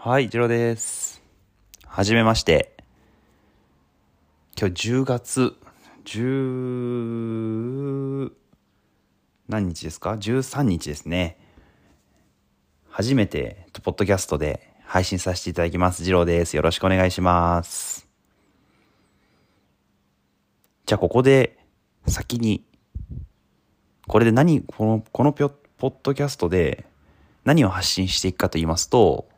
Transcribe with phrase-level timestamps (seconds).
[0.00, 1.20] はい、ジローです。
[1.84, 2.76] はじめまして。
[4.56, 5.56] 今日10月
[6.04, 8.30] 10
[9.48, 11.36] 何日ですか ?13 日ですね。
[12.88, 16.04] 初めて、ポッドキャストで配信させていただきます。
[16.04, 16.54] ジローです。
[16.54, 18.06] よろしくお願いします。
[20.86, 21.58] じゃあ、ここで、
[22.06, 22.64] 先に、
[24.06, 26.86] これで何、この、このピョポッドキャストで
[27.44, 29.28] 何を発信していくかと言いますと、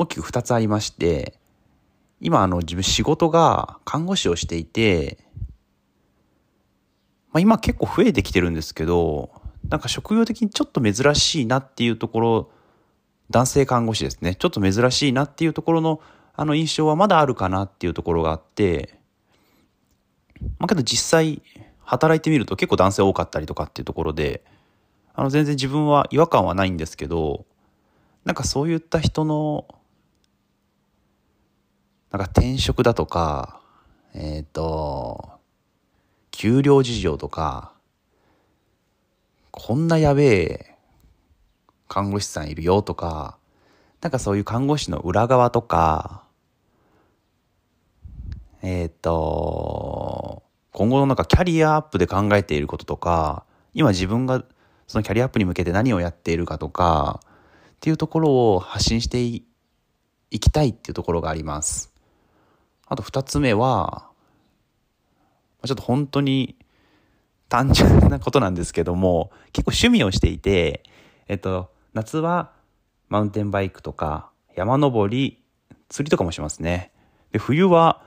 [0.00, 1.34] 大きく2つありまして、
[2.20, 5.18] 今あの自分仕事が看護師をしていて、
[7.32, 9.30] まあ今結構増えてきてるんですけど、
[9.68, 12.50] なんか職業的にちょっと珍しいなっていうところ、
[13.28, 14.36] 男性看護師ですね。
[14.36, 16.00] ちょっと珍しいなっていうところの
[16.34, 18.98] あの印象はまだあるかなっていうところがあって、
[20.58, 21.42] まあけど実際
[21.84, 24.42] 働いてみると結構男性多かったりとかっていうところで、
[25.12, 27.44] あの全然自分は違和感はないんですけど、
[28.24, 29.66] なんかそういった人の
[32.10, 33.60] なんか転職だとか、
[34.14, 35.30] えっ、と、
[36.32, 37.72] 給料事情とか、
[39.52, 40.76] こんなやべえ
[41.86, 43.38] 看護師さんいるよとか、
[44.00, 46.24] なんかそういう看護師の裏側とか、
[48.62, 54.44] えっ、と、今後のなんかキャリアアップで考えていることとか、今自分が
[54.88, 59.44] そのキャリアアップに向けて何をやっているかとか、っていうところを発信してい
[60.40, 61.89] きたいっていうところがあります。
[62.90, 64.10] あと二つ目は、
[65.64, 66.56] ちょっと本当に
[67.48, 70.82] 単純なことなんですけども、結構趣味をしていて、
[71.28, 72.50] えっと、夏は
[73.08, 75.40] マウンテンバイクとか山登り、
[75.88, 76.90] 釣りとかもしますね。
[77.30, 78.02] で、冬は、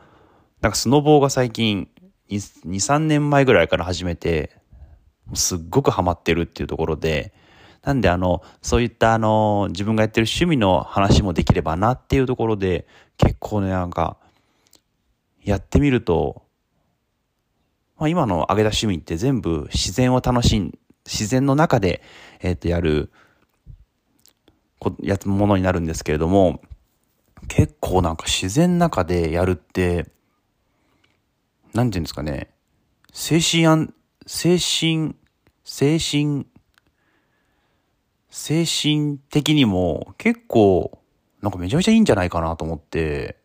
[0.60, 1.88] なんかスノボーが最近
[2.30, 4.52] 2、3年前ぐらいから始めて、
[5.34, 7.34] すっごくハマってるっていうところで、
[7.84, 14.18] なんであの、そういったあの、自分がやってる趣味の話もできればなっていうところで、結構ね、なんか、
[15.44, 16.44] やってみると、
[17.98, 22.02] まあ、今の挙げた趣味って全部自然を楽しん、自然の中で、
[22.42, 23.12] えっ、と、やる、
[24.80, 26.62] こ、やつ、ものになるんですけれども、
[27.48, 30.10] 結構なんか自然の中でやるって、
[31.74, 32.50] なんていうんですかね、
[33.12, 33.94] 精神安、
[34.26, 35.16] 精神、
[35.64, 36.46] 精神、
[38.30, 41.00] 精神的にも結構、
[41.42, 43.38] なんかめちゃめちゃいいんじゃないかなと思って、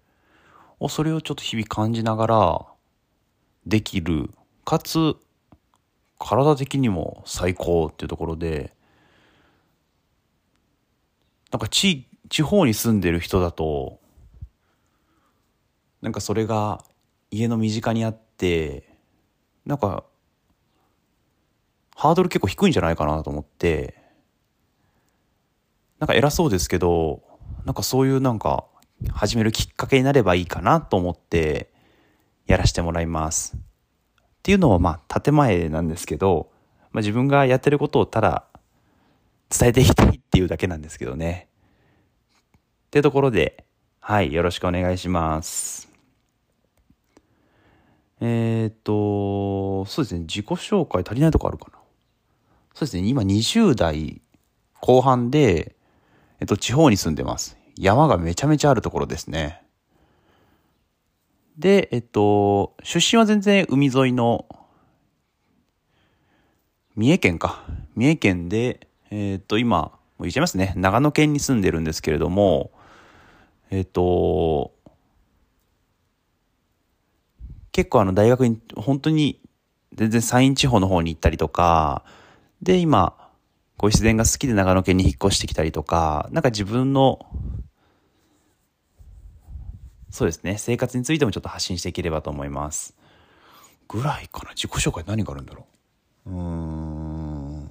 [0.87, 2.67] それをちょっと日々感じながら
[3.67, 4.31] できる
[4.65, 5.17] かつ
[6.19, 8.73] 体的にも最高っていうところで
[11.51, 13.99] なんか地地方に住んでる人だと
[16.03, 16.85] なんかそれが
[17.31, 18.85] 家の身近にあって
[19.67, 20.05] なんか
[21.97, 23.97] ハードル結構低いんじゃないかなと思って
[25.99, 27.23] なんか偉そうですけど
[27.65, 28.65] なんかそういうなんか
[29.13, 31.71] 始めるきっかけになればいいかなと思って
[32.47, 33.57] やらせてもらいます。
[33.57, 33.61] っ
[34.43, 36.51] ていうのはまあ建前なんですけど、
[36.93, 38.45] まあ、自分がやってることをただ
[39.51, 41.49] 伝えていきたいっていうだけなんですけどね。
[42.87, 43.65] っていうところで、
[44.01, 45.89] はい、よろしくお願いします。
[48.21, 51.79] えっ、と、そうですね、自己紹介足りないとこあるかな。
[52.75, 54.23] そうですね、今20代
[54.81, 55.77] 後半で、
[56.41, 57.58] えっと、地方に住んでます。
[57.79, 59.63] 山がめちゃめちゃあるところですね。
[61.57, 64.47] で、えっと、出身は全然海沿いの、
[66.97, 67.65] 三重県か。
[67.95, 70.73] 三重県で、えっと、今、もう言っちゃいますね。
[70.77, 72.73] 長野県に住んでるんですけれども、
[73.71, 74.73] えっと、
[77.71, 79.41] 結構あの大学に、本当に
[79.95, 82.05] 全然山陰地方の方に行ったりとか、
[82.61, 83.15] で、今、
[83.77, 87.25] こういう自然が好きで長野県に引っ越してきたりとか、なんか自分の
[90.11, 90.57] そうですね。
[90.59, 92.97] 生活についてもちょっと発信していければと思います。
[93.89, 94.51] ぐらいかな。
[94.51, 95.67] 自己紹介何があるんだろ
[96.27, 96.31] う。
[96.31, 97.69] うーん。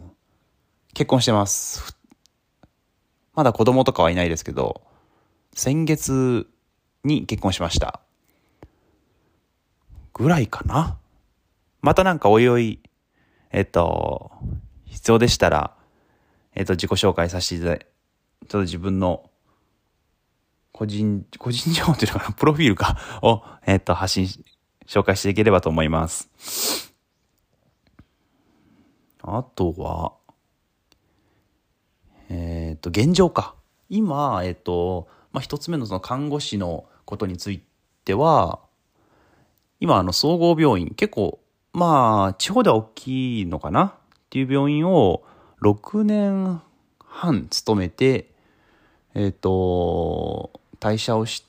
[0.94, 1.98] 結婚してます。
[3.34, 4.82] まだ子供とかはいないですけど、
[5.54, 6.48] 先月
[7.04, 8.02] に結婚しました。
[10.14, 10.98] ぐらいかな。
[11.82, 12.80] またなんかおいおい、
[13.52, 14.32] えっと、
[14.86, 15.76] 必要でしたら、
[16.56, 17.92] えっと、自己紹介させていただいて、ちょ
[18.46, 19.30] っと自分の
[20.78, 24.28] 個人、個人情報っていうのかな、 プロフィールか、を、えっ、と、発信、
[24.86, 26.94] 紹介していければと思います。
[29.24, 30.14] あとは、
[32.30, 33.56] えっ、と、現状か。
[33.90, 37.64] 今、えっ、と、まあ、一つ目のその看護師のことについ
[38.06, 38.60] ては、
[39.80, 41.40] 今、あの、総合病院、結構、
[41.74, 43.84] まあ、地方では大きいのかな？
[43.86, 43.94] っ
[44.30, 45.24] ていう病院を
[45.64, 46.62] 6年
[47.00, 48.30] 半勤めて、
[49.16, 51.46] えっ、と、退社をし、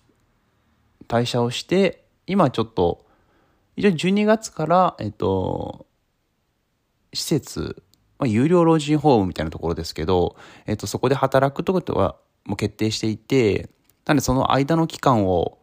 [1.07, 3.05] 退社をして、今ちょっと、
[3.77, 5.87] 一応12月から、えっ、と、
[7.13, 7.83] 施設、
[8.19, 10.37] まあ、有料老人ホームみたいなところですけど、
[10.67, 13.71] えっ、と、そこで働くということはもう決定していて、
[14.05, 15.59] なんでその間の期間を、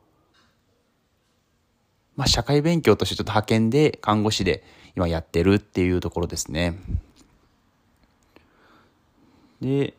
[2.16, 4.64] まあ、社会勉強としてちょっと派遣で看護師で
[4.96, 6.80] 今やってるっていうところですね。
[9.62, 9.96] で、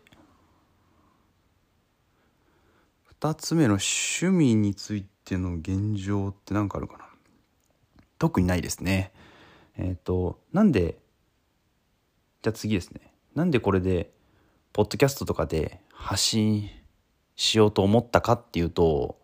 [3.26, 7.06] 二つ目の趣味についての現状って何かあるかな？
[8.20, 9.12] 特にないですね。
[9.76, 10.96] えっ、ー、と、なんで、
[12.43, 13.12] じゃあ次ですね。
[13.34, 14.12] なんでこれで、
[14.73, 16.70] ポッドキャストとかで発信
[17.34, 19.19] しようと思ったかっていうと、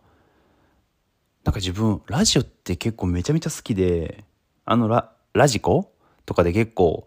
[1.44, 4.24] なんか自分、ラジオって結構めちゃめちゃ好きで、
[4.64, 5.94] あのラ、ラジコ
[6.26, 7.06] とかで結構、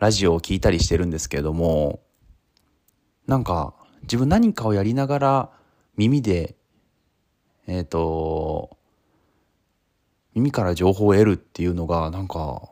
[0.00, 2.02] ラジオを聞いたりしてるんですけれども、
[3.26, 5.57] なんか、自分何かをやりながら
[5.98, 6.54] 耳で、
[7.66, 8.78] えっ、ー、と、
[10.32, 12.70] 耳から情報を得るっていうのが、なんか、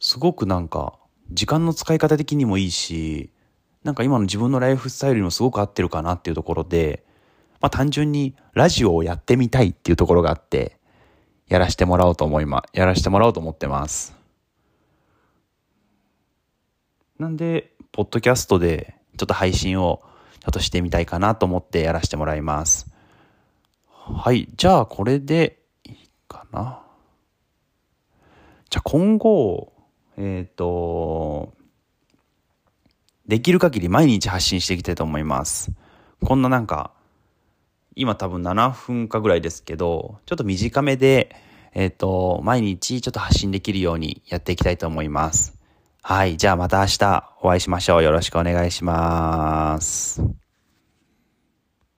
[0.00, 0.98] すごくなんか、
[1.30, 3.30] 時間の使い方的にもいいし、
[3.84, 7.04] なんか今の自分のライフスタイルにもすごく合ってるかなっていうところで、
[7.60, 10.78] まあ単純にラジオをやってみたいっていうところがあって、
[11.46, 14.16] やらしてもらおうと思いま、やらしてもらおうと思ってます。
[17.20, 20.02] なんで、ポッドキャストでちょっと配信を
[20.40, 22.86] ちょっとしてみたいかなと思ってやらせてもらいます。
[23.86, 24.48] はい。
[24.56, 26.82] じゃあ、これでいいかな。
[28.70, 29.72] じゃあ、今後、
[30.16, 31.52] えっ、ー、と、
[33.26, 35.70] できる限り毎日発信していきたいと思います。
[36.24, 36.92] こんななんか、
[37.94, 41.36] 今多分7分かぐらいですけど、ちょっと短めで、
[41.74, 45.59] えっ、ー、と、毎日ちょっと発信できるようにやっていきたいと思います。
[46.10, 46.36] はい。
[46.36, 48.02] じゃあまた明日お会いしましょう。
[48.02, 50.39] よろしくお願いします。